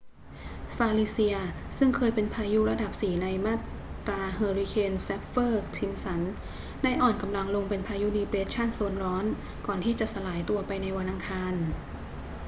[0.75, 1.41] falicia
[1.77, 3.55] ซึ่งคยเป็นพายุระดับ 4 ในมา
[4.07, 6.21] ตราเฮอร์ริเคนแซฟเฟอร์-ซิมป์สัน
[6.83, 9.25] ได้อ่อนกำลังลงเป็นพายุดีเปรสชั่นโซนร้อน
[9.67, 11.53] ก่อนที่จะสลายตัวไปในวันอังคาร